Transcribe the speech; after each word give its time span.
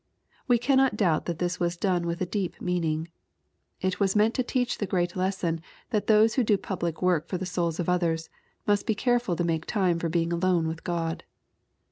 We 0.47 0.57
cannot 0.57 0.97
doubt 0.97 1.25
that 1.27 1.37
this 1.37 1.59
was 1.59 1.77
done 1.77 2.07
with 2.07 2.21
a 2.21 2.25
deep 2.25 2.59
meaning. 2.59 3.09
It 3.81 3.99
was 3.99 4.15
meant 4.15 4.33
to 4.33 4.41
teach 4.41 4.79
ih^f 4.79 4.89
great 4.89 5.15
lesson 5.15 5.61
that 5.91 6.07
those 6.07 6.33
who 6.33 6.43
do 6.43 6.57
public 6.57 7.03
work 7.03 7.27
for 7.27 7.37
the 7.37 7.45
souls 7.45 7.79
of 7.79 7.87
others, 7.87 8.27
must 8.65 8.87
be 8.87 8.95
careful 8.95 9.35
to 9.35 9.43
make 9.43 9.67
time 9.67 9.99
for 9.99 10.09
being 10.09 10.33
alone 10.33 10.67
with 10.67 10.83
God. 10.83 11.23